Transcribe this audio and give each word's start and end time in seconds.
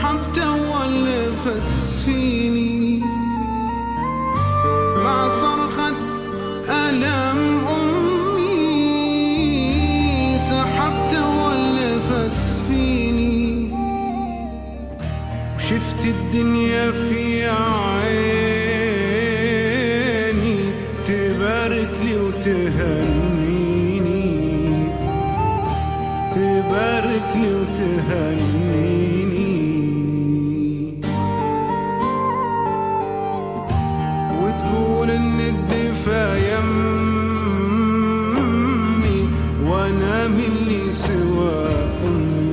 سحبت 0.00 0.38
أول 0.38 0.92
نفس 1.04 1.68
فيني. 2.04 3.00
مع 5.04 5.28
صرخة 5.28 5.94
ألم 6.68 7.40
أمي. 7.68 8.68
سحبت 10.38 11.12
أول 11.14 11.60
نفس 11.74 12.38
فيني. 12.68 13.70
وشفت 15.56 16.02
الدنيا 16.04 16.92
في 16.92 17.48
عيني. 17.48 18.30
تبارك 21.06 21.92
لي 22.04 22.14
وتهنيني. 22.16 23.20
تبارك 26.34 27.28
لي 27.34 27.50
وتهنيني. 27.54 28.49
مني 40.48 40.92
سوى 40.92 41.66
أمي. 42.06 42.49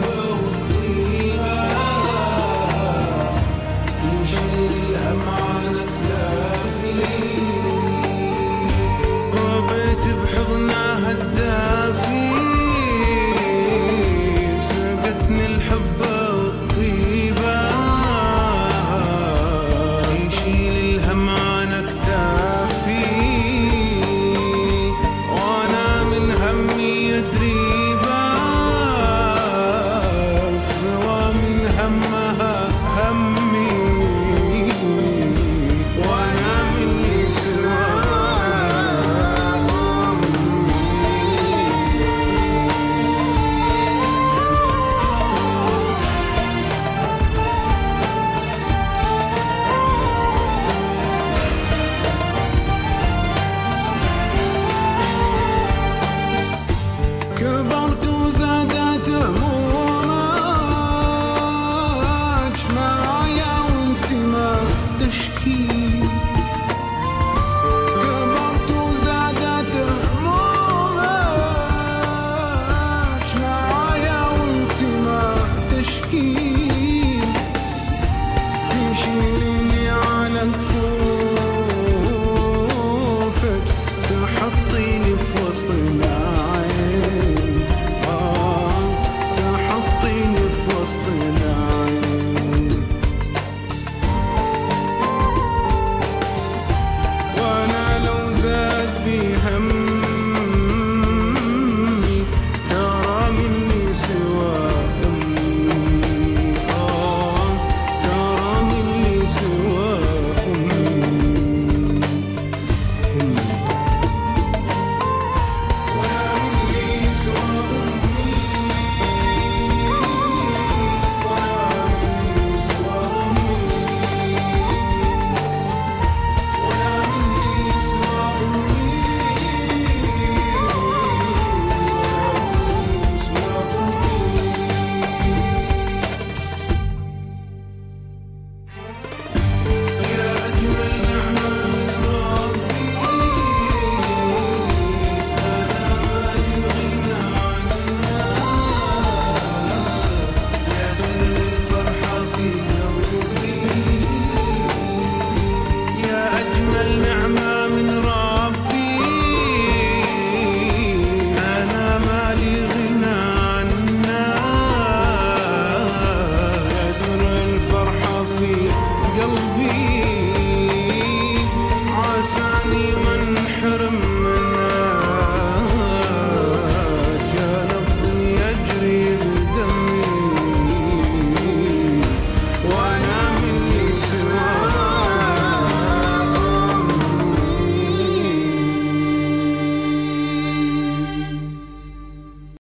world. 0.00 0.15